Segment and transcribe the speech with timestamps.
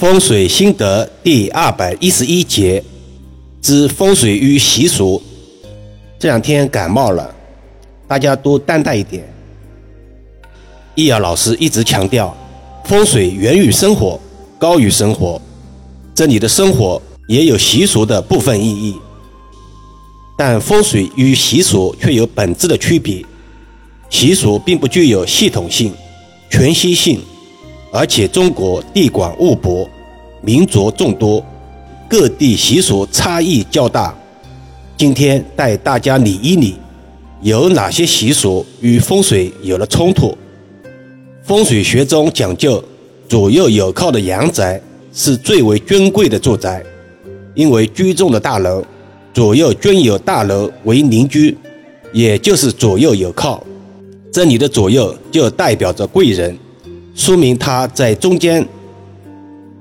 [0.00, 2.82] 风水心得第二百一十一节
[3.60, 5.22] 之风水与习俗。
[6.18, 7.34] 这两天感冒了，
[8.08, 9.22] 大家多担待一点。
[10.94, 12.34] 易遥老师一直强调，
[12.86, 14.18] 风水源于生活，
[14.58, 15.38] 高于生活。
[16.14, 18.96] 这里的生活也有习俗的部分意义，
[20.34, 23.22] 但风水与习俗却有本质的区别。
[24.08, 25.92] 习俗并不具有系统性、
[26.48, 27.20] 全息性。
[27.92, 29.88] 而且中国地广物博，
[30.42, 31.44] 民族众多，
[32.08, 34.16] 各地习俗差异较大。
[34.96, 36.76] 今天带大家理一理，
[37.42, 40.36] 有哪些习俗与风水有了冲突？
[41.42, 42.82] 风水学中讲究
[43.28, 44.80] 左右有靠的阳宅
[45.12, 46.84] 是最为尊贵的住宅，
[47.54, 48.84] 因为居中的大楼
[49.34, 51.56] 左右均有大楼为邻居，
[52.12, 53.64] 也就是左右有靠。
[54.32, 56.56] 这里的左右就代表着贵人。
[57.20, 58.66] 说明他在中间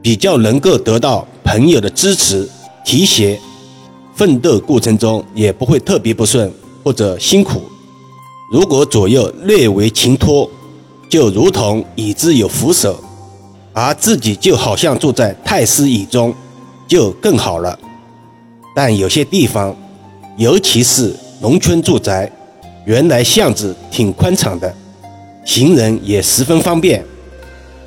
[0.02, 2.45] 比较能够得到朋友的支持
[2.84, 3.39] 提携，
[4.14, 6.52] 奋斗过程中也不会特别不顺
[6.83, 7.61] 或者辛苦。
[8.52, 10.52] 如果左右略为勤托，
[11.08, 13.02] 就如同椅子有扶手，
[13.71, 16.36] 而自己就好像坐在太师椅中，
[16.89, 17.80] 就更好了。
[18.75, 19.73] 但有些地方，
[20.36, 22.30] 尤其是农村住宅，
[22.83, 24.75] 原来巷子挺宽敞的，
[25.45, 27.02] 行人也十分方便。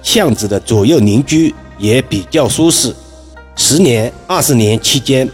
[0.03, 2.95] 巷子的左右邻居也比较舒适。
[3.56, 5.28] 十年、二十年期间，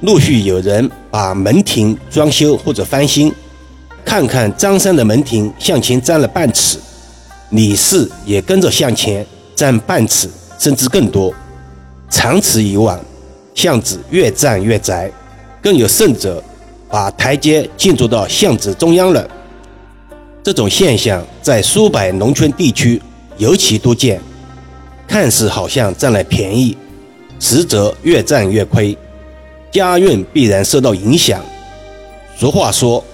[0.00, 3.32] 陆续有人把门庭装修或者翻新。
[4.04, 6.78] 看看张三的门庭向前占了半尺，
[7.50, 10.28] 李四也跟着向前占半尺，
[10.58, 11.34] 甚至更多。
[12.08, 12.98] 长此以往，
[13.52, 15.10] 巷子越站越窄。
[15.60, 16.40] 更有甚者，
[16.88, 19.28] 把台阶建筑到巷子中央了。
[20.44, 23.02] 这种现象在苏北农村地区。
[23.38, 24.20] 尤其多见，
[25.06, 26.76] 看似好像占了便宜，
[27.38, 28.96] 实则越占越亏，
[29.70, 31.40] 家运必然受到影响。
[32.38, 33.04] 俗话说：“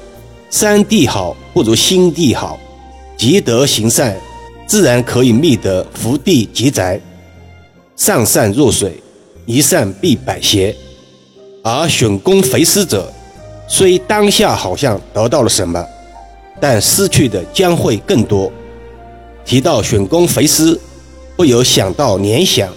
[0.48, 2.58] 山地好不如心地好，
[3.16, 4.16] 积德行善，
[4.66, 7.00] 自然可以觅得福地吉宅。
[7.96, 9.02] 上善若水，
[9.44, 10.74] 一善必百邪。
[11.64, 13.12] 而选功肥师者，
[13.68, 15.84] 虽当下好像得到了什么，
[16.60, 18.50] 但失去的将会更多。”
[19.44, 20.78] 提到选公肥师，
[21.36, 22.68] 不由想到联想，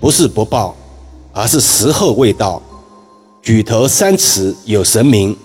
[0.00, 0.74] 不是不报，
[1.32, 2.62] 而是时候未到。
[3.42, 5.36] 举头三尺有神明，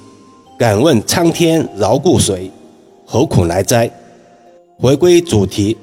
[0.57, 2.51] 敢问苍天饶过谁？
[3.05, 3.89] 何苦来哉？
[4.77, 5.77] 回归主题，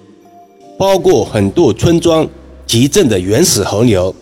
[0.79, 2.27] 包括很多村庄
[2.67, 4.15] 集镇的原始河流，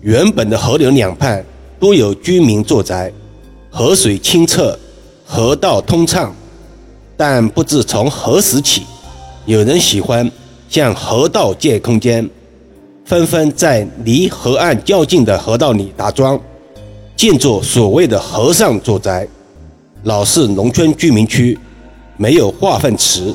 [0.00, 1.44] 原本的河流两畔
[1.78, 3.12] 都有居民住宅，
[3.70, 4.78] 河水清澈，
[5.24, 6.34] 河道通畅，
[7.16, 8.82] 但不知从何时起。
[9.50, 10.30] 有人喜欢
[10.68, 12.24] 向河道借空间，
[13.04, 16.40] 纷纷在离河岸较近的河道里打桩，
[17.16, 19.26] 建筑所谓的河上住宅。
[20.04, 21.58] 老式农村居民区
[22.16, 23.34] 没有化粪池，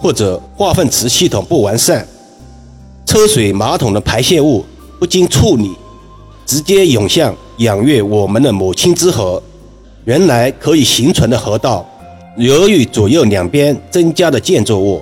[0.00, 2.04] 或者化粪池系统不完善，
[3.06, 4.64] 车水马桶的排泄物
[4.98, 5.70] 不经处理，
[6.44, 9.40] 直接涌向养育我们的母亲之河。
[10.04, 11.88] 原来可以行船的河道，
[12.36, 15.00] 由于左右两边增加的建筑物。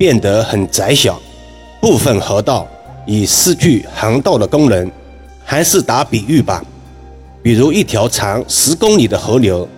[0.00, 1.20] 变得很窄小，
[1.78, 2.66] 部分河道
[3.04, 4.90] 已失去航道的功能。
[5.44, 6.64] 还是打比喻吧，
[7.42, 9.68] 比如一条长十公里的河流，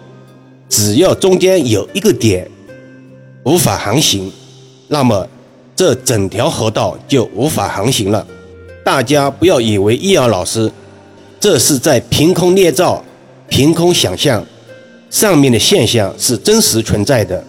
[0.69, 2.49] 只要中间有一个点
[3.43, 4.31] 无法航行，
[4.87, 5.27] 那么
[5.75, 8.25] 这整条河道就无法航行了。
[8.85, 10.71] 大家不要以为易遥老师
[11.41, 13.03] 这是在凭空捏造、
[13.49, 14.47] 凭空想象，
[15.11, 17.43] 上面的现象是真实存在的。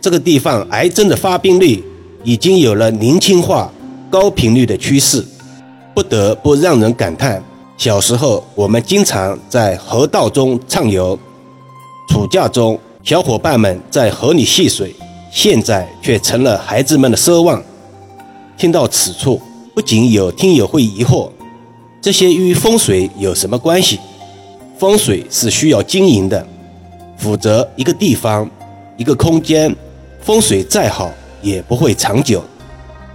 [0.00, 1.82] 这个地方癌症的发病率。
[2.24, 3.70] 已经有了年轻化、
[4.10, 5.22] 高频率的趋势，
[5.94, 7.42] 不得不让人感叹：
[7.76, 11.18] 小时候我们经常在河道中畅游，
[12.08, 14.94] 暑假中小伙伴们在河里戏水，
[15.30, 17.62] 现在却成了孩子们的奢望。
[18.56, 19.38] 听到此处，
[19.74, 21.28] 不仅有听友会疑惑：
[22.00, 24.00] 这些与风水有什么关系？
[24.78, 26.46] 风水是需要经营的，
[27.18, 28.48] 否则一个地方、
[28.96, 29.74] 一个空间，
[30.22, 31.10] 风水再好。
[31.44, 32.42] 也不会长久，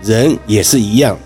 [0.02, 1.18] 人也是一样。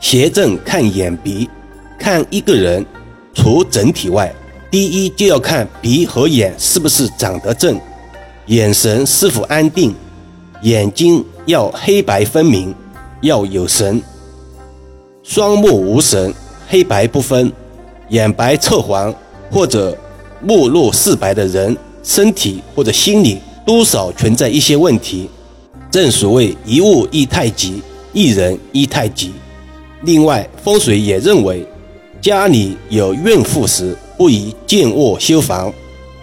[0.00, 1.48] 邪正看眼鼻，
[1.96, 2.84] 看一个人，
[3.32, 4.34] 除整体外，
[4.70, 7.80] 第一就要看鼻和眼是不是长得正，
[8.46, 9.94] 眼神是否安定，
[10.62, 12.74] 眼睛要黑白分明，
[13.20, 14.02] 要有神。
[15.22, 16.34] 双目无神，
[16.68, 17.52] 黑白不分，
[18.08, 19.14] 眼白侧黄
[19.48, 19.96] 或者
[20.40, 25.30] 目露赤白的人，身体或者心理多少存在一些问题。
[25.90, 27.82] 正所谓一物一太极，
[28.12, 29.32] 一人一太极。
[30.02, 31.66] 另外，风水也认为，
[32.20, 35.72] 家里有孕妇时不宜建卧修房，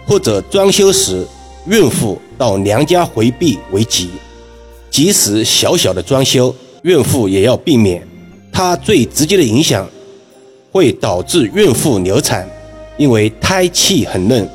[0.06, 1.26] 或者装修时
[1.66, 4.10] 孕妇到娘家回避为吉。
[4.88, 8.06] 即使小小的装修，孕妇也要避免，
[8.52, 9.86] 它最直接的影响
[10.70, 12.48] 会导致孕妇流产，
[12.96, 14.48] 因为胎气很嫩，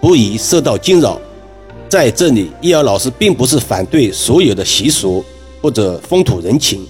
[0.00, 1.20] 不宜受到惊扰。
[1.94, 5.24] 在这里，易遥老师并不是反对所有的习俗
[5.62, 6.84] 或者风土人情。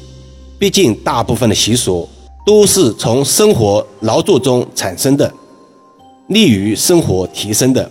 [0.59, 2.09] 毕竟，大部分的习俗
[2.47, 5.31] 都是从生活劳作中产生的，
[6.29, 7.91] 利于生活提升的，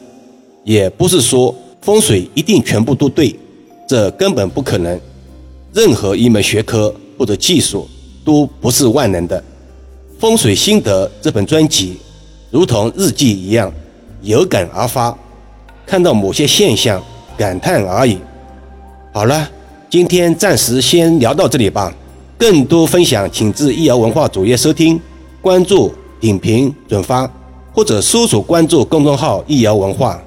[0.64, 3.40] 也不是说风水一定全部都对，
[3.88, 5.00] 这根本不可能。
[5.72, 7.88] 任何一门学科或者技术
[8.26, 9.44] 都不是万能的。
[10.18, 11.98] 风水心得这本专辑，
[12.50, 13.72] 如同日记一样，
[14.24, 15.16] 有感而发，
[15.86, 17.02] 看到某些现象
[17.38, 18.18] 感叹而已。
[19.12, 19.50] 好了，
[19.90, 21.94] 今天暂时先聊到这里吧。
[22.38, 25.00] 更多分享，请至易瑶文化主页收听、
[25.40, 27.30] 关注、点评、转发，
[27.72, 30.20] 或者搜索关注公众号“易瑶文化”。